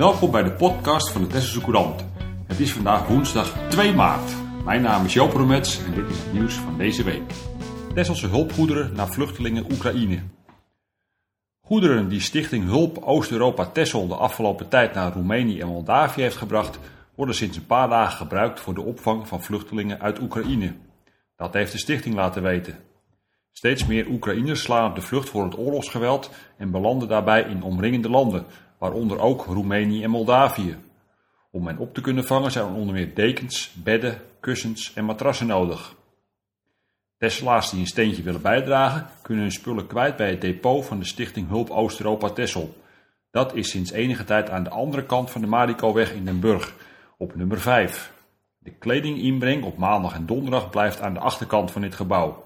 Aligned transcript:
Welkom 0.00 0.30
bij 0.30 0.42
de 0.42 0.52
podcast 0.52 1.12
van 1.12 1.22
de 1.22 1.26
Tesselse 1.26 1.60
Courant. 1.60 2.04
Het 2.46 2.60
is 2.60 2.72
vandaag 2.72 3.06
woensdag 3.06 3.68
2 3.68 3.92
maart. 3.92 4.32
Mijn 4.64 4.82
naam 4.82 5.04
is 5.04 5.12
Joop 5.12 5.32
Romets 5.32 5.84
en 5.84 5.94
dit 5.94 6.10
is 6.10 6.18
het 6.18 6.32
nieuws 6.32 6.54
van 6.54 6.78
deze 6.78 7.02
week. 7.02 7.32
Tesselse 7.94 8.26
hulpgoederen 8.26 8.94
naar 8.94 9.08
vluchtelingen 9.08 9.64
Oekraïne. 9.72 10.22
Goederen 11.60 12.08
die 12.08 12.20
Stichting 12.20 12.64
Hulp 12.64 12.98
Oost-Europa 12.98 13.66
Tessel 13.66 14.08
de 14.08 14.14
afgelopen 14.14 14.68
tijd 14.68 14.94
naar 14.94 15.12
Roemenië 15.12 15.60
en 15.60 15.68
Moldavië 15.68 16.22
heeft 16.22 16.36
gebracht, 16.36 16.78
worden 17.14 17.34
sinds 17.34 17.56
een 17.56 17.66
paar 17.66 17.88
dagen 17.88 18.16
gebruikt 18.16 18.60
voor 18.60 18.74
de 18.74 18.82
opvang 18.82 19.28
van 19.28 19.42
vluchtelingen 19.42 20.00
uit 20.00 20.20
Oekraïne. 20.20 20.74
Dat 21.36 21.54
heeft 21.54 21.72
de 21.72 21.78
stichting 21.78 22.14
laten 22.14 22.42
weten. 22.42 22.78
Steeds 23.52 23.86
meer 23.86 24.08
Oekraïners 24.08 24.62
slaan 24.62 24.88
op 24.88 24.94
de 24.94 25.02
vlucht 25.02 25.28
voor 25.28 25.44
het 25.44 25.58
oorlogsgeweld 25.58 26.30
en 26.56 26.70
belanden 26.70 27.08
daarbij 27.08 27.42
in 27.42 27.62
omringende 27.62 28.10
landen, 28.10 28.46
waaronder 28.80 29.18
ook 29.18 29.44
Roemenië 29.44 30.02
en 30.02 30.10
Moldavië. 30.10 30.76
Om 31.50 31.66
hen 31.66 31.78
op 31.78 31.94
te 31.94 32.00
kunnen 32.00 32.24
vangen 32.24 32.50
zijn 32.50 32.66
er 32.66 32.74
onder 32.74 32.94
meer 32.94 33.14
dekens, 33.14 33.72
bedden, 33.72 34.20
kussens 34.40 34.94
en 34.94 35.04
matrassen 35.04 35.46
nodig. 35.46 35.94
Tesselaars 37.18 37.70
die 37.70 37.80
een 37.80 37.86
steentje 37.86 38.22
willen 38.22 38.42
bijdragen, 38.42 39.06
kunnen 39.22 39.44
hun 39.44 39.52
spullen 39.52 39.86
kwijt 39.86 40.16
bij 40.16 40.30
het 40.30 40.40
depot 40.40 40.84
van 40.84 40.98
de 40.98 41.04
Stichting 41.04 41.48
Hulp 41.48 41.70
Oost-Europa 41.70 42.30
Tessel. 42.30 42.76
Dat 43.30 43.54
is 43.54 43.70
sinds 43.70 43.90
enige 43.90 44.24
tijd 44.24 44.50
aan 44.50 44.64
de 44.64 44.70
andere 44.70 45.06
kant 45.06 45.30
van 45.30 45.40
de 45.40 45.46
Marikoweg 45.46 46.12
in 46.12 46.24
Den 46.24 46.40
Burg, 46.40 46.74
op 47.18 47.34
nummer 47.34 47.60
5. 47.60 48.12
De 48.58 48.70
kledinginbreng 48.70 49.64
op 49.64 49.76
maandag 49.76 50.14
en 50.14 50.26
donderdag 50.26 50.70
blijft 50.70 51.00
aan 51.00 51.14
de 51.14 51.20
achterkant 51.20 51.70
van 51.70 51.82
dit 51.82 51.94
gebouw. 51.94 52.44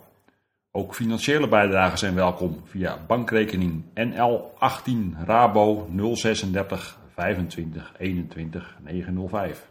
Ook 0.77 0.95
financiële 0.95 1.49
bijdragen 1.49 1.99
zijn 1.99 2.15
welkom 2.15 2.63
via 2.65 2.99
bankrekening 3.07 3.85
NL18 3.95 5.25
Rabo 5.25 5.89
036 6.15 6.99
25 7.15 7.95
21 7.99 8.77
905. 8.83 9.69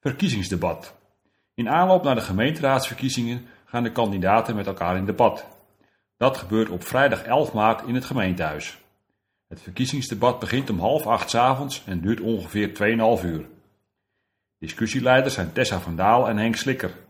Verkiezingsdebat. 0.00 0.94
In 1.54 1.68
aanloop 1.68 2.02
naar 2.02 2.14
de 2.14 2.20
gemeenteraadsverkiezingen 2.20 3.46
gaan 3.64 3.82
de 3.82 3.92
kandidaten 3.92 4.56
met 4.56 4.66
elkaar 4.66 4.96
in 4.96 5.04
debat. 5.04 5.46
Dat 6.16 6.36
gebeurt 6.36 6.68
op 6.68 6.84
vrijdag 6.84 7.22
11 7.22 7.52
maart 7.52 7.86
in 7.86 7.94
het 7.94 8.04
gemeentehuis. 8.04 8.78
Het 9.48 9.62
verkiezingsdebat 9.62 10.38
begint 10.38 10.70
om 10.70 10.80
half 10.80 11.06
acht 11.06 11.34
avonds 11.34 11.84
en 11.86 12.00
duurt 12.00 12.20
ongeveer 12.20 12.68
2,5 13.18 13.24
uur. 13.24 13.46
Discussieleiders 14.58 15.34
zijn 15.34 15.52
Tessa 15.52 15.80
van 15.80 15.96
Daal 15.96 16.28
en 16.28 16.36
Henk 16.36 16.56
Slikker. 16.56 17.06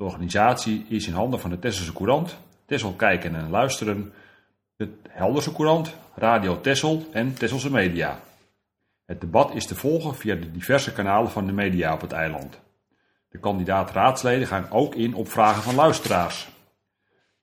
De 0.00 0.06
organisatie 0.06 0.84
is 0.88 1.06
in 1.06 1.12
handen 1.12 1.40
van 1.40 1.50
de 1.50 1.58
Tesselse 1.58 1.92
Courant, 1.92 2.38
Tessel 2.66 2.92
Kijken 2.92 3.34
en 3.34 3.50
Luisteren, 3.50 4.12
de 4.76 4.88
Helderse 5.08 5.52
Courant, 5.52 5.96
Radio 6.14 6.60
Tessel 6.60 7.06
en 7.12 7.34
Tesselse 7.34 7.70
Media. 7.70 8.20
Het 9.04 9.20
debat 9.20 9.54
is 9.54 9.66
te 9.66 9.74
volgen 9.74 10.14
via 10.14 10.34
de 10.34 10.50
diverse 10.50 10.92
kanalen 10.92 11.30
van 11.30 11.46
de 11.46 11.52
media 11.52 11.92
op 11.92 12.00
het 12.00 12.12
eiland. 12.12 12.60
De 13.28 13.38
kandidaat-raadsleden 13.38 14.46
gaan 14.46 14.70
ook 14.70 14.94
in 14.94 15.14
op 15.14 15.28
vragen 15.28 15.62
van 15.62 15.74
luisteraars. 15.74 16.48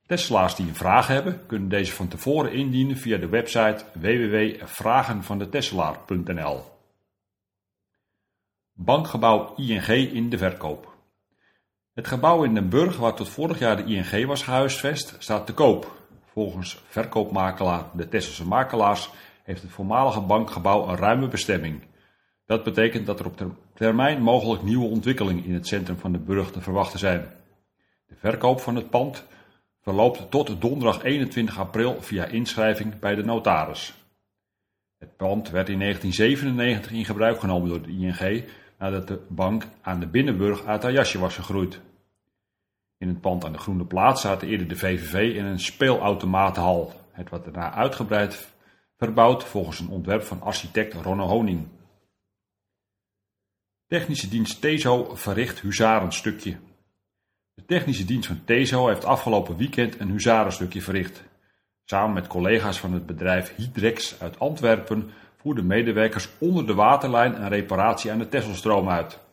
Tesselaars 0.06 0.56
die 0.56 0.68
een 0.68 0.76
vraag 0.76 1.08
hebben, 1.08 1.46
kunnen 1.46 1.70
deze 1.70 1.92
van 1.92 2.08
tevoren 2.08 2.52
indienen 2.52 2.98
via 2.98 3.18
de 3.18 3.30
website 3.30 3.84
www.vragenvandetesselaar.nl. 3.94 6.64
Bankgebouw 8.74 9.54
ING 9.56 9.88
in 9.88 10.30
de 10.30 10.38
verkoop. 10.38 10.96
Het 11.98 12.08
gebouw 12.08 12.44
in 12.44 12.54
Den 12.54 12.70
Burg, 12.70 12.98
waar 12.98 13.14
tot 13.14 13.30
vorig 13.30 13.60
jaar 13.60 13.78
de 13.78 13.84
ING 13.84 14.26
was 14.26 14.44
gehuisvest, 14.44 15.16
staat 15.18 15.46
te 15.46 15.54
koop. 15.54 15.96
Volgens 16.26 16.84
verkoopmakelaar 16.88 17.84
De 17.94 18.08
Tesselse 18.08 18.48
Makelaars 18.48 19.10
heeft 19.44 19.62
het 19.62 19.72
voormalige 19.72 20.22
bankgebouw 20.22 20.88
een 20.88 20.96
ruime 20.96 21.28
bestemming. 21.28 21.82
Dat 22.46 22.64
betekent 22.64 23.06
dat 23.06 23.20
er 23.20 23.26
op 23.26 23.52
termijn 23.74 24.22
mogelijk 24.22 24.64
nieuwe 24.64 24.90
ontwikkelingen 24.90 25.44
in 25.44 25.54
het 25.54 25.68
centrum 25.68 25.98
van 25.98 26.12
de 26.12 26.18
Burg 26.18 26.52
te 26.52 26.62
verwachten 26.62 27.00
zijn. 27.00 27.26
De 28.08 28.16
verkoop 28.16 28.60
van 28.60 28.76
het 28.76 28.90
pand 28.90 29.26
verloopt 29.82 30.32
tot 30.32 30.62
donderdag 30.62 31.04
21 31.04 31.60
april 31.60 32.02
via 32.02 32.26
inschrijving 32.26 33.00
bij 33.00 33.16
de 33.16 33.24
notaris. 33.24 33.94
Het 34.98 35.16
pand 35.16 35.50
werd 35.50 35.70
in 35.70 35.80
1997 35.80 36.92
in 36.92 37.06
gebruik 37.06 37.40
genomen 37.40 37.70
door 37.70 37.82
de 37.82 37.92
ING 37.92 38.46
nadat 38.78 39.08
de 39.08 39.20
bank 39.28 39.64
aan 39.82 40.00
de 40.00 40.08
Binnenburg 40.08 40.66
uit 40.66 40.84
haar 40.84 40.92
jasje 40.92 41.20
was 41.20 41.36
gegroeid. 41.36 41.80
In 42.98 43.08
het 43.08 43.22
pand 43.22 43.46
aan 43.46 43.52
de 43.52 43.58
Groene 43.58 43.86
Plaats 43.86 44.22
zaten 44.22 44.48
eerder 44.48 44.68
de 44.68 44.76
VVV 44.76 45.38
en 45.38 45.46
een 45.46 45.60
speelautomatenhal. 45.60 46.94
Het 47.12 47.30
werd 47.30 47.44
daarna 47.44 47.74
uitgebreid 47.74 48.54
verbouwd 48.98 49.44
volgens 49.44 49.80
een 49.80 49.90
ontwerp 49.90 50.24
van 50.24 50.42
architect 50.42 50.94
Ronno 50.94 51.28
Honing. 51.28 51.68
Technische 53.88 54.30
dienst 54.30 54.62
TESO 54.62 55.16
verricht 55.16 55.60
huzarenstukje. 55.60 56.58
De 57.54 57.66
technische 57.66 58.06
dienst 58.06 58.28
van 58.28 58.44
TESO 58.46 58.88
heeft 58.88 59.06
afgelopen 59.06 59.58
weekend 59.58 60.00
een 60.00 60.10
huzarenstukje 60.10 60.82
verricht. 60.82 61.24
Samen 61.84 62.14
met 62.14 62.28
collega's 62.28 62.80
van 62.80 62.94
het 62.94 63.06
bedrijf 63.06 63.56
Hydrex 63.56 64.20
uit 64.20 64.40
Antwerpen 64.40 65.10
voerden 65.38 65.68
medewerkers 65.68 66.30
onder 66.38 66.68
de 66.68 66.74
waterlijn 66.74 67.42
een 67.42 67.50
reparatie 67.50 68.12
aan 68.12 68.20
de 68.20 68.30
Tesselstroom 68.30 68.90
uit. 68.90 69.27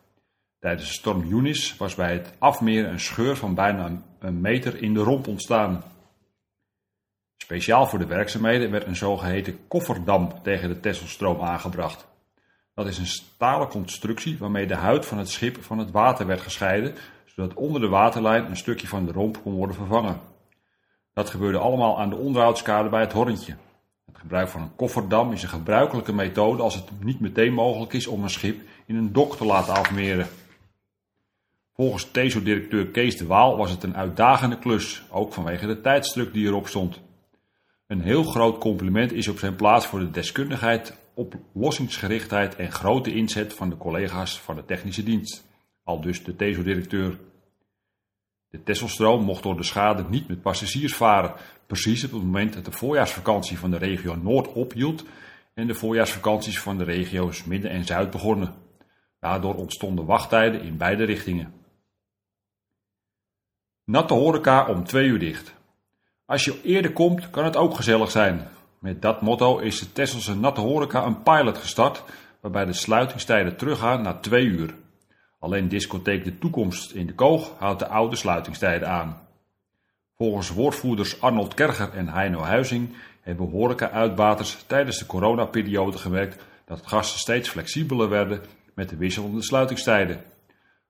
Tijdens 0.65 0.87
de 0.87 0.93
storm 0.93 1.31
Eunice 1.31 1.75
was 1.77 1.95
bij 1.95 2.13
het 2.13 2.33
afmeren 2.39 2.91
een 2.91 2.99
scheur 2.99 3.35
van 3.35 3.55
bijna 3.55 4.01
een 4.19 4.41
meter 4.41 4.81
in 4.81 4.93
de 4.93 4.99
romp 4.99 5.27
ontstaan. 5.27 5.83
Speciaal 7.37 7.87
voor 7.87 7.99
de 7.99 8.05
werkzaamheden 8.05 8.71
werd 8.71 8.85
een 8.85 8.95
zogeheten 8.95 9.67
kofferdam 9.67 10.31
tegen 10.43 10.69
de 10.69 10.79
Tesselstroom 10.79 11.41
aangebracht. 11.41 12.07
Dat 12.73 12.87
is 12.87 12.97
een 12.97 13.05
stalen 13.05 13.67
constructie 13.67 14.37
waarmee 14.37 14.67
de 14.67 14.75
huid 14.75 15.05
van 15.05 15.17
het 15.17 15.29
schip 15.29 15.63
van 15.63 15.77
het 15.77 15.91
water 15.91 16.25
werd 16.25 16.41
gescheiden, 16.41 16.95
zodat 17.25 17.53
onder 17.53 17.81
de 17.81 17.87
waterlijn 17.87 18.45
een 18.45 18.57
stukje 18.57 18.87
van 18.87 19.05
de 19.05 19.11
romp 19.11 19.41
kon 19.41 19.53
worden 19.53 19.75
vervangen. 19.75 20.19
Dat 21.13 21.29
gebeurde 21.29 21.57
allemaal 21.57 21.99
aan 21.99 22.09
de 22.09 22.15
onderhoudskade 22.15 22.89
bij 22.89 23.01
het 23.01 23.13
Horntje. 23.13 23.55
Het 24.05 24.17
gebruik 24.17 24.47
van 24.47 24.61
een 24.61 24.75
kofferdam 24.75 25.31
is 25.31 25.43
een 25.43 25.49
gebruikelijke 25.49 26.13
methode 26.13 26.63
als 26.63 26.75
het 26.75 26.89
niet 26.99 27.19
meteen 27.19 27.53
mogelijk 27.53 27.93
is 27.93 28.07
om 28.07 28.23
een 28.23 28.29
schip 28.29 28.61
in 28.85 28.95
een 28.95 29.13
dok 29.13 29.37
te 29.37 29.45
laten 29.45 29.73
afmeren. 29.73 30.27
Volgens 31.75 32.11
TESO-directeur 32.11 32.87
Kees 32.87 33.17
de 33.17 33.25
Waal 33.25 33.57
was 33.57 33.71
het 33.71 33.83
een 33.83 33.95
uitdagende 33.95 34.59
klus, 34.59 35.03
ook 35.09 35.33
vanwege 35.33 35.67
de 35.67 35.81
tijdsdruk 35.81 36.33
die 36.33 36.47
erop 36.47 36.67
stond. 36.67 37.01
Een 37.87 38.01
heel 38.01 38.23
groot 38.23 38.57
compliment 38.57 39.11
is 39.11 39.27
op 39.27 39.39
zijn 39.39 39.55
plaats 39.55 39.85
voor 39.85 39.99
de 39.99 40.11
deskundigheid, 40.11 40.97
oplossingsgerichtheid 41.13 42.55
en 42.55 42.71
grote 42.71 43.13
inzet 43.13 43.53
van 43.53 43.69
de 43.69 43.77
collega's 43.77 44.39
van 44.39 44.55
de 44.55 44.65
technische 44.65 45.03
dienst, 45.03 45.45
al 45.83 46.01
dus 46.01 46.23
de 46.23 46.35
TESO-directeur. 46.35 47.19
De 48.49 48.63
Tesselstroom 48.63 49.23
mocht 49.23 49.43
door 49.43 49.57
de 49.57 49.63
schade 49.63 50.05
niet 50.09 50.27
met 50.27 50.41
passagiers 50.41 50.95
varen, 50.95 51.33
precies 51.67 52.03
op 52.03 52.11
het 52.11 52.21
moment 52.21 52.53
dat 52.53 52.65
de 52.65 52.71
voorjaarsvakantie 52.71 53.59
van 53.59 53.71
de 53.71 53.77
regio 53.77 54.15
Noord 54.15 54.53
ophield 54.53 55.05
en 55.53 55.67
de 55.67 55.75
voorjaarsvakanties 55.75 56.59
van 56.59 56.77
de 56.77 56.83
regio's 56.83 57.43
Midden 57.43 57.71
en 57.71 57.85
Zuid 57.85 58.09
begonnen. 58.09 58.53
Daardoor 59.19 59.55
ontstonden 59.55 60.05
wachttijden 60.05 60.61
in 60.61 60.77
beide 60.77 61.03
richtingen. 61.03 61.63
Natte 63.85 64.13
horeca 64.13 64.67
om 64.67 64.83
twee 64.83 65.07
uur 65.07 65.19
dicht. 65.19 65.53
Als 66.25 66.45
je 66.45 66.61
eerder 66.63 66.91
komt, 66.91 67.29
kan 67.29 67.43
het 67.45 67.55
ook 67.55 67.75
gezellig 67.75 68.11
zijn. 68.11 68.47
Met 68.79 69.01
dat 69.01 69.21
motto 69.21 69.57
is 69.57 69.79
de 69.79 69.91
Tesselse 69.91 70.35
Natte 70.35 70.61
Horeca 70.61 71.05
een 71.05 71.23
pilot 71.23 71.57
gestart, 71.57 72.03
waarbij 72.41 72.65
de 72.65 72.73
sluitingstijden 72.73 73.57
teruggaan 73.57 74.01
naar 74.01 74.21
twee 74.21 74.45
uur. 74.45 74.75
Alleen 75.39 75.67
discotheek 75.67 76.23
De 76.23 76.37
Toekomst 76.37 76.91
in 76.91 77.07
de 77.07 77.13
Koog 77.13 77.51
houdt 77.57 77.79
de 77.79 77.87
oude 77.87 78.15
sluitingstijden 78.15 78.89
aan. 78.89 79.27
Volgens 80.15 80.49
woordvoerders 80.49 81.21
Arnold 81.21 81.53
Kerger 81.53 81.93
en 81.93 82.07
Heino 82.07 82.39
Huizing 82.39 82.95
hebben 83.21 83.49
horeca-uitbaters 83.49 84.63
tijdens 84.67 84.97
de 84.97 85.05
coronaperiode 85.05 85.97
gewerkt 85.97 86.43
dat 86.65 86.87
gasten 86.87 87.19
steeds 87.19 87.49
flexibeler 87.49 88.09
werden 88.09 88.41
met 88.73 88.89
de 88.89 88.97
wisselende 88.97 89.43
sluitingstijden. 89.43 90.23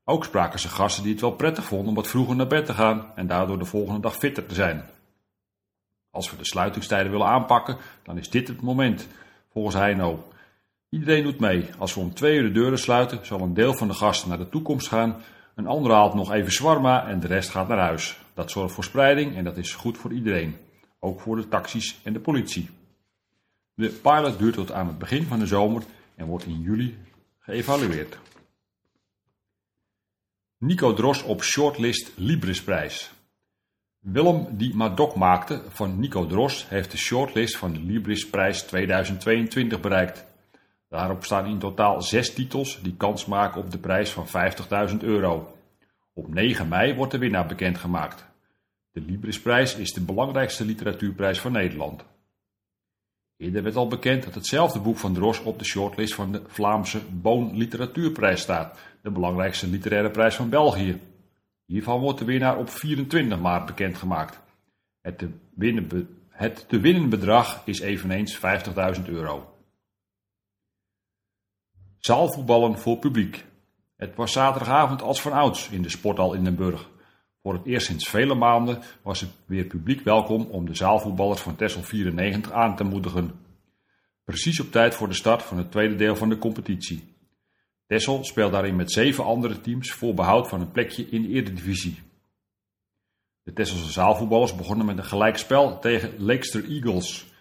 Ook 0.08 0.26
spraken 0.26 0.60
ze 0.60 0.70
gasten 0.70 1.04
die 1.04 1.12
het 1.12 1.22
wel 1.22 1.32
prettig 1.32 1.64
vonden 1.64 1.88
om 1.88 1.96
wat 1.96 2.08
vroeger 2.08 2.36
naar 2.36 2.48
bed 2.48 2.66
te 2.66 2.74
gaan 2.74 3.12
en 3.16 3.28
daardoor 3.28 3.60
de 3.60 3.66
volgende 3.66 4.00
dag 4.00 4.16
fitter 4.16 4.46
te 4.46 4.54
zijn. 4.54 4.90
Als 6.10 6.32
we 6.32 6.38
de 6.38 6.46
sluitingstijden 6.46 7.12
willen 7.12 7.28
aanpakken, 7.28 7.78
dan 8.04 8.18
is 8.18 8.30
dit 8.30 8.48
het 8.48 8.62
moment, 8.62 9.08
volgens 9.52 9.76
Heino. 9.76 10.28
Iedereen 10.90 11.24
doet 11.24 11.40
mee. 11.40 11.70
Als 11.78 11.94
we 11.94 12.00
om 12.00 12.14
twee 12.14 12.38
uur 12.38 12.44
de 12.44 12.52
deuren 12.52 12.80
sluiten, 12.80 13.26
zal 13.26 13.42
een 13.42 13.54
deel 13.54 13.74
van 13.74 13.88
de 13.88 13.94
gasten 13.94 14.30
naar 14.30 14.38
de 14.38 14.50
toekomst 14.50 14.88
gaan, 14.88 15.22
een 15.56 15.68
ander 15.68 15.92
haalt 15.92 16.14
nog 16.14 16.32
even 16.32 16.52
zwarma 16.52 17.08
en 17.08 17.20
de 17.20 17.28
rest 17.28 17.50
gaat 17.50 17.68
naar 17.68 17.80
huis. 17.80 18.20
Dat 18.34 18.52
zorgt 18.52 18.74
voor 18.74 18.84
spreiding 18.84 19.36
en 19.36 19.44
dat 19.44 19.58
is 19.58 19.74
goed 19.74 19.98
voor 19.98 20.14
iedereen, 20.14 20.58
ook 21.00 21.22
voor 21.22 21.36
de 21.36 21.48
taxis 21.48 22.00
en 22.04 22.14
de 22.14 22.20
politie. 22.20 22.70
De 23.74 23.90
pilot 23.90 24.40
duurt 24.40 24.54
tot 24.54 24.72
aan 24.72 24.88
het 24.88 24.98
begin 24.98 25.24
van 25.24 25.40
de 25.40 25.48
zomer 25.48 25.84
en 26.16 26.26
wordt 26.26 26.46
in 26.46 26.62
juli 26.62 26.98
geëvalueerd. 27.40 28.18
Nico 30.66 30.94
Dros 30.94 31.24
op 31.24 31.44
shortlist 31.44 32.12
Librisprijs. 32.16 33.12
Willem 34.00 34.48
die 34.52 34.76
Madok 34.76 35.16
maakte 35.16 35.62
van 35.68 36.00
Nico 36.00 36.26
Dros 36.26 36.70
heeft 36.70 36.92
de 36.92 36.98
shortlist 36.98 37.58
van 37.58 37.74
de 37.74 37.80
Librisprijs 37.80 38.62
2022 38.62 39.80
bereikt. 39.80 40.26
Daarop 40.90 41.24
staan 41.24 41.46
in 41.46 41.60
totaal 41.60 42.02
zes 42.02 42.34
titels 42.34 42.82
die 42.82 42.96
kans 42.98 43.26
maken 43.26 43.62
op 43.62 43.72
de 43.72 43.78
prijs 43.78 44.10
van 44.10 44.28
50.000 44.90 44.98
euro. 45.00 45.58
Op 46.14 46.34
9 46.34 46.68
mei 46.68 46.96
wordt 46.96 47.12
de 47.12 47.18
winnaar 47.18 47.48
bekendgemaakt. 47.48 48.26
De 48.92 49.02
Librisprijs 49.02 49.76
is 49.76 49.94
de 49.94 50.02
belangrijkste 50.02 50.66
literatuurprijs 50.66 51.40
van 51.40 51.52
Nederland. 51.52 52.06
Eerder 53.38 53.64
werd 53.64 53.76
al 53.76 53.88
bekend 53.88 54.24
dat 54.24 54.36
hetzelfde 54.36 54.80
boek 54.80 54.98
van 54.98 55.14
Dros 55.14 55.42
op 55.42 55.60
de 55.60 55.66
shortlist 55.66 56.14
van 56.14 56.32
de 56.32 56.42
Vlaamse 56.48 57.02
Boon 57.12 57.58
Literatuurprijs 57.58 58.42
staat, 58.42 58.80
de 59.06 59.12
belangrijkste 59.12 59.68
literaire 59.68 60.12
prijs 60.12 60.36
van 60.36 60.50
België. 60.50 61.02
Hiervan 61.66 62.00
wordt 62.00 62.20
de 62.20 62.26
winnaar 62.26 62.58
op 62.58 62.70
24 62.70 63.40
maart 63.40 63.66
bekendgemaakt. 63.66 64.40
Het 65.02 65.18
te 65.18 65.30
winnen, 65.56 66.10
het 66.30 66.70
te 66.70 66.80
winnen 66.80 67.10
bedrag 67.10 67.62
is 67.66 67.80
eveneens 67.80 68.40
50.000 68.98 69.06
euro. 69.06 69.56
Zaalvoetballen 72.00 72.78
voor 72.78 72.98
publiek. 72.98 73.46
Het 73.96 74.16
was 74.16 74.32
zaterdagavond 74.32 75.02
als 75.02 75.22
van 75.22 75.32
ouds 75.32 75.70
in 75.70 75.82
de 75.82 75.90
sporthal 75.90 76.34
in 76.34 76.44
Den 76.44 76.56
Burg. 76.56 76.90
Voor 77.42 77.54
het 77.54 77.66
eerst 77.66 77.88
sinds 77.88 78.10
vele 78.10 78.36
maanden 78.36 78.82
was 79.02 79.22
er 79.22 79.28
weer 79.46 79.66
publiek 79.66 80.04
welkom 80.04 80.42
om 80.42 80.66
de 80.66 80.76
zaalvoetballers 80.76 81.42
van 81.42 81.56
Tessel 81.56 81.84
94 81.84 82.52
aan 82.52 82.76
te 82.76 82.84
moedigen. 82.84 83.40
Precies 84.24 84.60
op 84.60 84.72
tijd 84.72 84.96
voor 84.96 85.08
de 85.08 85.14
start 85.14 85.44
van 85.44 85.58
het 85.58 85.72
tweede 85.72 85.96
deel 85.96 86.16
van 86.16 86.30
de 86.30 86.38
competitie. 86.38 87.15
Tessel 87.88 88.24
speelt 88.24 88.52
daarin 88.52 88.76
met 88.76 88.92
zeven 88.92 89.24
andere 89.24 89.62
teams 89.62 89.92
voor 89.92 90.14
behoud 90.14 90.48
van 90.48 90.62
een 90.62 90.72
plekje 90.72 91.10
in 91.10 91.22
de 91.22 91.28
Eredivisie. 91.28 92.00
De 93.44 93.54
Tesselse 93.54 93.92
zaalvoetballers 93.92 94.56
begonnen 94.56 94.86
met 94.86 94.98
een 94.98 95.06
gelijkspel 95.06 95.80
tegen 95.80 96.14
Leekster 96.18 96.70
Eagles. 96.70 97.34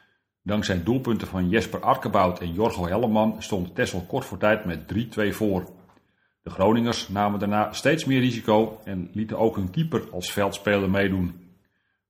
Dankzij 0.43 0.83
doelpunten 0.83 1.27
van 1.27 1.49
Jesper 1.49 1.81
Arkebout 1.81 2.41
en 2.41 2.53
Jorgo 2.53 2.87
Helleman 2.87 3.43
stond 3.43 3.75
Tessel 3.75 4.01
kort 4.01 4.25
voor 4.25 4.39
tijd 4.39 4.65
met 4.65 4.93
3-2 5.31 5.35
voor. 5.35 5.73
De 6.43 6.51
Groningers 6.51 7.09
namen 7.09 7.39
daarna 7.39 7.73
steeds 7.73 8.05
meer 8.05 8.21
risico 8.21 8.81
en 8.85 9.11
lieten 9.13 9.39
ook 9.39 9.57
hun 9.57 9.71
keeper 9.71 10.11
als 10.11 10.33
veldspeler 10.33 10.91
meedoen. 10.91 11.57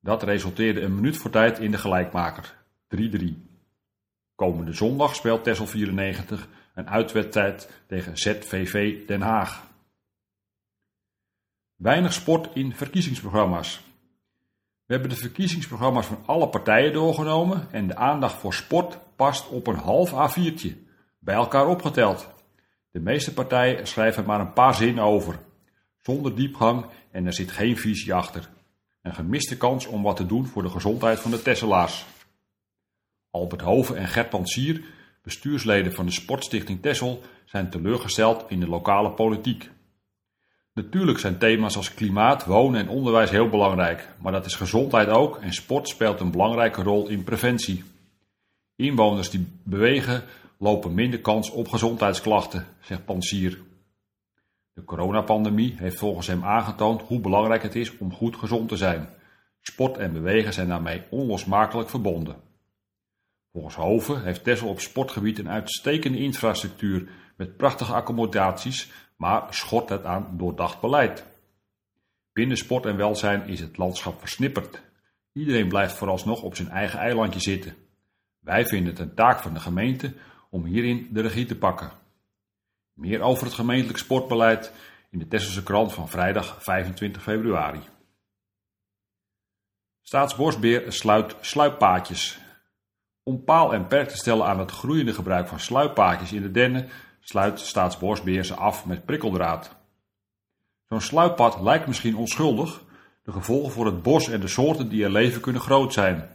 Dat 0.01 0.23
resulteerde 0.23 0.81
een 0.81 0.95
minuut 0.95 1.17
voor 1.17 1.31
tijd 1.31 1.59
in 1.59 1.71
de 1.71 1.79
gelijkmaker, 1.79 2.55
3-3. 2.97 2.99
Komende 4.35 4.73
zondag 4.73 5.15
speelt 5.15 5.45
Tessel 5.45 5.67
94 5.67 6.49
een 6.75 6.88
uitwedstrijd 6.88 7.82
tegen 7.87 8.19
ZVV 8.19 9.06
Den 9.06 9.21
Haag. 9.21 9.67
Weinig 11.76 12.12
sport 12.12 12.55
in 12.55 12.75
verkiezingsprogramma's. 12.75 13.82
We 14.87 14.93
hebben 14.93 15.11
de 15.11 15.17
verkiezingsprogramma's 15.17 16.06
van 16.06 16.23
alle 16.26 16.49
partijen 16.49 16.93
doorgenomen 16.93 17.69
en 17.71 17.87
de 17.87 17.97
aandacht 17.97 18.35
voor 18.35 18.55
sport 18.55 18.99
past 19.17 19.49
op 19.49 19.67
een 19.67 19.76
half 19.76 20.11
A4'tje, 20.11 20.76
bij 21.19 21.35
elkaar 21.35 21.67
opgeteld. 21.67 22.29
De 22.91 23.00
meeste 23.00 23.32
partijen 23.32 23.87
schrijven 23.87 24.25
maar 24.25 24.41
een 24.41 24.53
paar 24.53 24.75
zinnen 24.75 25.05
over, 25.05 25.38
zonder 26.00 26.35
diepgang 26.35 26.87
en 27.11 27.27
er 27.27 27.32
zit 27.32 27.50
geen 27.50 27.77
visie 27.77 28.15
achter. 28.15 28.49
Een 29.03 29.15
gemiste 29.15 29.56
kans 29.56 29.87
om 29.87 30.03
wat 30.03 30.17
te 30.17 30.27
doen 30.27 30.47
voor 30.47 30.62
de 30.62 30.70
gezondheid 30.70 31.20
van 31.20 31.31
de 31.31 31.43
Tesselaars. 31.43 32.06
Albert 33.31 33.62
Hoven 33.62 33.97
en 33.97 34.09
Gert 34.09 34.31
Pansier, 34.31 34.85
bestuursleden 35.25 35.93
van 35.93 36.06
de 36.06 36.12
Sportstichting 36.12 36.82
Tessel, 36.82 37.23
zijn 37.44 37.71
teleurgesteld 37.71 38.44
in 38.49 38.61
de 38.61 38.69
lokale 38.69 39.11
politiek. 39.11 39.71
Natuurlijk 40.73 41.19
zijn 41.19 41.38
thema's 41.38 41.76
als 41.76 41.94
klimaat, 41.94 42.44
wonen 42.44 42.81
en 42.81 42.88
onderwijs 42.88 43.31
heel 43.31 43.49
belangrijk, 43.49 44.09
maar 44.19 44.32
dat 44.32 44.47
is 44.47 44.55
gezondheid 44.55 45.09
ook 45.09 45.37
en 45.37 45.53
sport 45.53 45.88
speelt 45.88 46.21
een 46.21 46.31
belangrijke 46.31 46.82
rol 46.82 47.09
in 47.09 47.25
preventie. 47.25 47.85
Inwoners 48.76 49.31
die 49.31 49.47
bewegen 49.62 50.23
lopen 50.59 50.94
minder 50.94 51.21
kans 51.21 51.50
op 51.50 51.69
gezondheidsklachten, 51.69 52.67
zegt 52.81 53.05
Pansier. 53.05 53.59
De 54.73 54.85
coronapandemie 54.85 55.75
heeft 55.79 55.99
volgens 55.99 56.27
hem 56.27 56.44
aangetoond 56.44 57.03
hoe 57.03 57.20
belangrijk 57.20 57.62
het 57.62 57.75
is 57.75 57.99
om 57.99 58.12
goed 58.12 58.37
gezond 58.37 58.69
te 58.69 58.77
zijn. 58.77 59.09
Sport 59.61 59.97
en 59.97 60.12
bewegen 60.12 60.53
zijn 60.53 60.69
daarmee 60.69 61.03
onlosmakelijk 61.11 61.88
verbonden. 61.91 62.37
Volgens 63.55 63.75
Hoven 63.75 64.23
heeft 64.23 64.45
Tessel 64.45 64.69
op 64.69 64.81
sportgebied 64.81 65.39
een 65.39 65.49
uitstekende 65.49 66.19
infrastructuur 66.19 67.09
met 67.37 67.56
prachtige 67.56 67.93
accommodaties, 67.93 68.93
maar 69.17 69.55
schort 69.55 69.89
het 69.89 70.05
aan 70.05 70.37
doordacht 70.37 70.81
beleid. 70.81 71.27
Binnen 72.33 72.56
sport 72.56 72.87
en 72.87 72.97
welzijn 72.97 73.49
is 73.49 73.61
het 73.61 73.77
landschap 73.77 74.19
versnipperd. 74.19 74.83
Iedereen 75.33 75.69
blijft 75.69 75.95
vooralsnog 75.95 76.43
op 76.43 76.56
zijn 76.56 76.69
eigen 76.69 76.99
eilandje 76.99 77.41
zitten. 77.41 77.75
Wij 78.39 78.67
vinden 78.67 78.91
het 78.91 78.99
een 78.99 79.15
taak 79.15 79.41
van 79.41 79.55
de 79.55 79.61
gemeente 79.61 80.15
om 80.51 80.65
hierin 80.65 81.09
de 81.11 81.21
regie 81.21 81.47
te 81.47 81.59
pakken. 81.59 81.93
Meer 82.93 83.21
over 83.21 83.45
het 83.45 83.55
gemeentelijk 83.55 83.99
sportbeleid 83.99 84.73
in 85.11 85.19
de 85.19 85.29
Tesselse 85.29 85.62
krant 85.62 85.93
van 85.93 86.09
vrijdag 86.09 86.62
25 86.62 87.23
februari. 87.23 87.81
Staatsbosbeheer 90.03 90.93
sluit 90.93 91.37
sluippaadjes. 91.41 92.43
Om 93.26 93.44
paal 93.44 93.75
en 93.75 93.87
perk 93.87 94.09
te 94.09 94.17
stellen 94.17 94.47
aan 94.47 94.59
het 94.59 94.71
groeiende 94.71 95.15
gebruik 95.15 95.49
van 95.49 95.61
sluippaadjes 95.61 96.32
in 96.32 96.43
de 96.43 96.50
dennen, 96.50 96.88
sluit 97.21 97.61
Staatsbosbeheer 97.61 98.44
ze 98.44 98.55
af 98.55 98.87
met 98.87 99.05
prikkeldraad. 99.05 99.76
Zo'n 100.88 101.00
sluippad 101.00 101.61
lijkt 101.61 101.87
misschien 101.87 102.17
onschuldig, 102.17 102.85
de 103.23 103.32
gevolgen 103.32 103.73
voor 103.73 103.87
het 103.87 104.03
bos 104.03 104.29
en 104.29 104.41
de 104.41 104.49
soorten 104.49 104.88
die 104.88 105.05
er 105.05 105.11
leven 105.11 105.41
kunnen 105.41 105.62
groot 105.62 105.93
zijn. 105.93 106.29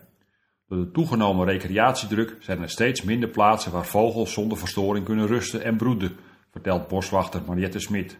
Door 0.68 0.77
de 0.77 0.91
toegenomen 0.91 1.45
recreatiedruk 1.45 2.38
zijn 2.39 2.62
er 2.62 2.69
steeds 2.69 3.01
minder 3.01 3.30
plaatsen 3.30 3.71
waar 3.71 3.85
vogels 3.85 4.33
zonder 4.33 4.57
verstoring 4.57 5.06
kunnen 5.06 5.27
rusten 5.27 5.63
en 5.63 5.77
broeden, 5.77 6.18
vertelt 6.51 6.88
boswachter 6.88 7.42
Mariette 7.45 7.80
Smit. 7.80 8.18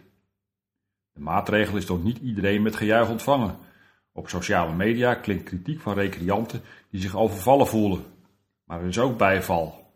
De 1.12 1.20
maatregel 1.20 1.76
is 1.76 1.86
door 1.86 1.98
niet 1.98 2.18
iedereen 2.18 2.62
met 2.62 2.76
gejuich 2.76 3.08
ontvangen. 3.08 3.56
Op 4.12 4.28
sociale 4.28 4.74
media 4.74 5.14
klinkt 5.14 5.44
kritiek 5.44 5.80
van 5.80 5.94
recreanten 5.94 6.62
die 6.90 7.00
zich 7.00 7.16
overvallen 7.16 7.66
voelen. 7.66 8.04
Maar 8.70 8.80
er 8.80 8.88
is 8.88 8.98
ook 8.98 9.18
bijval. 9.18 9.92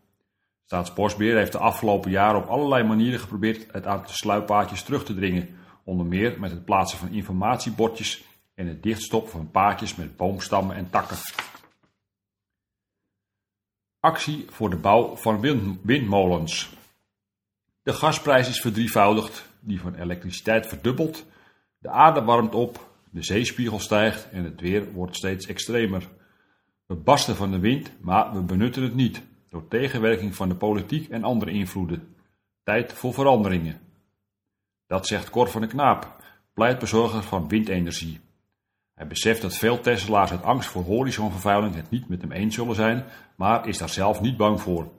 Staatsbosbeheer 0.65 1.35
heeft 1.35 1.51
de 1.51 1.57
afgelopen 1.57 2.11
jaren 2.11 2.41
op 2.41 2.47
allerlei 2.47 2.83
manieren 2.83 3.19
geprobeerd 3.19 3.71
het 3.71 3.85
aantal 3.85 4.13
sluippaadjes 4.13 4.83
terug 4.83 5.05
te 5.05 5.15
dringen, 5.15 5.57
onder 5.83 6.05
meer 6.05 6.39
met 6.39 6.51
het 6.51 6.65
plaatsen 6.65 6.97
van 6.97 7.09
informatiebordjes 7.09 8.23
en 8.55 8.67
het 8.67 8.83
dichtstoppen 8.83 9.31
van 9.31 9.51
paadjes 9.51 9.95
met 9.95 10.17
boomstammen 10.17 10.75
en 10.75 10.89
takken. 10.89 11.17
Actie 13.99 14.45
voor 14.49 14.69
de 14.69 14.77
bouw 14.77 15.15
van 15.15 15.39
windmolens. 15.81 16.73
De 17.83 17.93
gasprijs 17.93 18.49
is 18.49 18.61
verdrievoudigd, 18.61 19.49
die 19.59 19.81
van 19.81 19.95
elektriciteit 19.95 20.67
verdubbeld, 20.67 21.25
de 21.77 21.89
aarde 21.89 22.23
warmt 22.23 22.55
op, 22.55 22.89
de 23.09 23.23
zeespiegel 23.23 23.79
stijgt 23.79 24.29
en 24.29 24.43
het 24.43 24.61
weer 24.61 24.91
wordt 24.91 25.15
steeds 25.15 25.45
extremer. 25.45 26.07
We 26.85 26.95
barsten 26.95 27.35
van 27.35 27.51
de 27.51 27.59
wind, 27.59 27.91
maar 28.01 28.33
we 28.33 28.41
benutten 28.41 28.83
het 28.83 28.95
niet, 28.95 29.21
door 29.49 29.67
tegenwerking 29.67 30.35
van 30.35 30.49
de 30.49 30.55
politiek 30.55 31.09
en 31.09 31.23
andere 31.23 31.51
invloeden. 31.51 32.15
Tijd 32.63 32.93
voor 32.93 33.13
veranderingen. 33.13 33.79
Dat 34.87 35.07
zegt 35.07 35.29
Cor 35.29 35.49
van 35.49 35.61
de 35.61 35.67
Knaap, 35.67 36.23
pleitbezorger 36.53 37.23
van 37.23 37.47
windenergie. 37.47 38.19
Hij 38.93 39.07
beseft 39.07 39.41
dat 39.41 39.57
veel 39.57 39.79
Tesla's 39.79 40.31
uit 40.31 40.43
angst 40.43 40.69
voor 40.69 40.83
horizonvervuiling 40.83 41.75
het 41.75 41.89
niet 41.89 42.07
met 42.07 42.21
hem 42.21 42.31
eens 42.31 42.55
zullen 42.55 42.75
zijn, 42.75 43.05
maar 43.35 43.67
is 43.67 43.77
daar 43.77 43.89
zelf 43.89 44.21
niet 44.21 44.37
bang 44.37 44.61
voor. 44.61 44.91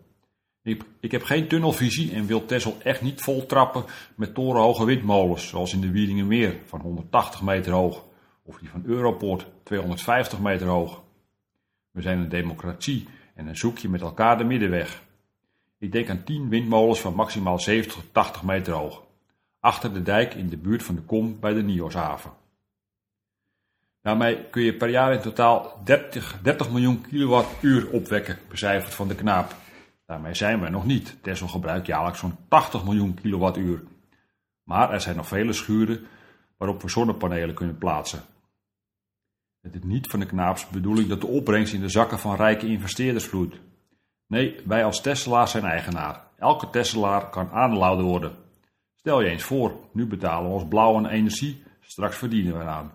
Ik, 0.63 0.85
ik 1.01 1.11
heb 1.11 1.23
geen 1.23 1.49
tunnelvisie 1.49 2.13
en 2.13 2.27
wil 2.27 2.45
Tessel 2.45 2.77
echt 2.83 3.03
niet 3.03 3.21
vol 3.21 3.47
trappen 3.47 3.85
met 4.17 4.35
torenhoge 4.35 4.85
windmolens, 4.85 5.49
zoals 5.49 5.73
in 5.73 5.81
de 5.81 5.91
Wiedingenmeer 5.91 6.61
van 6.65 6.81
180 6.81 7.43
meter 7.43 7.73
hoog, 7.73 8.05
of 8.43 8.59
die 8.59 8.69
van 8.69 8.83
Europoort 8.87 9.47
250 9.63 10.39
meter 10.39 10.67
hoog. 10.67 11.05
We 11.97 12.03
zijn 12.03 12.19
een 12.19 12.29
democratie 12.29 13.09
en 13.35 13.45
dan 13.45 13.57
zoek 13.57 13.79
je 13.79 13.89
met 13.89 14.01
elkaar 14.01 14.39
de 14.39 14.45
middenweg. 14.45 15.03
Ik 15.79 15.93
denk 15.93 16.11
aan 16.11 16.25
10 16.25 16.49
windmolens 16.49 17.01
van 17.01 17.15
maximaal 17.15 17.59
70 17.59 17.95
tot 17.95 18.13
80 18.13 18.43
meter 18.43 18.73
hoog, 18.73 19.03
achter 19.61 19.93
de 19.93 20.03
dijk 20.03 20.35
in 20.35 20.49
de 20.49 20.57
buurt 20.57 20.83
van 20.83 20.95
de 20.95 21.01
Kom 21.01 21.41
bij 21.41 21.53
de 21.53 21.63
Nioshaven. 21.63 22.31
Daarmee 24.03 24.45
kun 24.45 24.63
je 24.63 24.77
per 24.77 24.89
jaar 24.89 25.13
in 25.13 25.21
totaal 25.21 25.81
30, 25.85 26.39
30 26.43 26.71
miljoen 26.71 27.01
kilowattuur 27.01 27.91
opwekken, 27.91 28.39
becijferd 28.49 28.95
van 28.95 29.09
de 29.09 29.15
knaap. 29.15 29.55
Daarmee 30.07 30.35
zijn 30.35 30.61
we 30.61 30.69
nog 30.69 30.87
niet. 30.87 31.17
Tesla 31.23 31.47
gebruikt 31.47 31.87
jaarlijks 31.87 32.19
zo'n 32.19 32.37
80 32.49 32.85
miljoen 32.85 33.15
kilowattuur. 33.15 33.83
Maar 34.63 34.93
er 34.93 35.01
zijn 35.01 35.17
nog 35.17 35.29
vele 35.29 35.53
schuren 35.53 36.07
waarop 36.57 36.83
we 36.83 36.89
zonnepanelen 36.89 37.55
kunnen 37.55 37.79
plaatsen. 37.79 38.25
Het 39.67 39.75
is 39.75 39.83
niet 39.83 40.11
van 40.11 40.21
de 40.21 40.27
knaaps 40.27 40.69
bedoeling 40.69 41.09
dat 41.09 41.21
de 41.21 41.27
opbrengst 41.27 41.73
in 41.73 41.81
de 41.81 41.89
zakken 41.89 42.19
van 42.19 42.37
rijke 42.37 42.67
investeerders 42.67 43.25
vloeit. 43.25 43.55
Nee, 44.27 44.61
wij 44.65 44.85
als 44.85 45.01
Tesla's 45.01 45.51
zijn 45.51 45.65
eigenaar. 45.65 46.21
Elke 46.39 46.71
Teslaar 46.71 47.31
kan 47.31 47.51
aangehouden 47.51 48.05
worden. 48.05 48.33
Stel 48.95 49.21
je 49.21 49.29
eens 49.29 49.43
voor, 49.43 49.77
nu 49.93 50.07
betalen 50.07 50.49
we 50.49 50.55
ons 50.55 50.69
blauw 50.69 50.97
aan 50.97 51.07
energie, 51.07 51.63
straks 51.81 52.17
verdienen 52.17 52.53
we 52.53 52.63
eraan. 52.63 52.93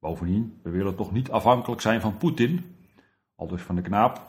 Bovendien, 0.00 0.60
we 0.62 0.70
willen 0.70 0.96
toch 0.96 1.12
niet 1.12 1.30
afhankelijk 1.30 1.80
zijn 1.80 2.00
van 2.00 2.16
Poetin? 2.16 2.76
Aldus 3.36 3.62
van 3.62 3.74
de 3.74 3.82
knaap. 3.82 4.20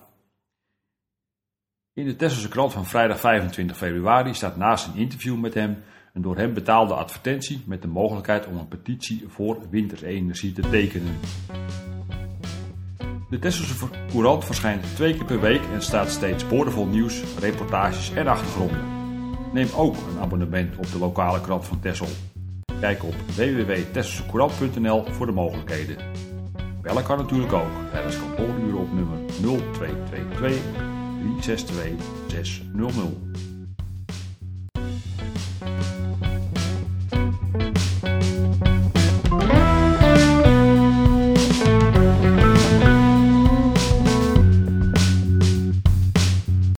In 1.93 2.05
de 2.05 2.15
Tesselse 2.15 2.49
krant 2.49 2.73
van 2.73 2.85
vrijdag 2.85 3.19
25 3.19 3.77
februari 3.77 4.33
staat 4.33 4.57
naast 4.57 4.87
een 4.87 4.95
interview 4.95 5.39
met 5.39 5.53
hem 5.53 5.83
een 6.15 6.21
door 6.21 6.37
hem 6.37 6.53
betaalde 6.53 6.93
advertentie 6.93 7.63
met 7.65 7.81
de 7.81 7.87
mogelijkheid 7.87 8.47
om 8.47 8.57
een 8.57 8.67
petitie 8.67 9.23
voor 9.27 9.57
winterenergie 9.69 10.53
te 10.53 10.61
tekenen. 10.61 11.19
De 13.29 13.39
Tesselse 13.39 13.85
Courant 14.09 14.45
verschijnt 14.45 14.95
twee 14.95 15.15
keer 15.15 15.25
per 15.25 15.41
week 15.41 15.61
en 15.73 15.81
staat 15.81 16.09
steeds 16.09 16.47
boordevol 16.47 16.85
nieuws, 16.85 17.23
reportages 17.39 18.13
en 18.13 18.27
achtergronden. 18.27 18.79
Neem 19.53 19.67
ook 19.75 19.95
een 19.95 20.19
abonnement 20.19 20.77
op 20.77 20.91
de 20.91 20.99
lokale 20.99 21.41
krant 21.41 21.65
van 21.65 21.79
Tessel. 21.79 22.07
Kijk 22.79 23.03
op 23.03 23.15
www.tesselsecourant.nl 23.35 25.05
voor 25.05 25.25
de 25.25 25.31
mogelijkheden. 25.31 25.97
Bellen 26.81 27.03
kan 27.03 27.17
natuurlijk 27.17 27.53
ook 27.53 27.71
tijdens 27.91 28.19
kantooruren 28.19 28.79
op 28.79 28.93
nummer 28.93 29.17
0222 29.41 30.37
362 30.37 32.05
600. 32.27 33.54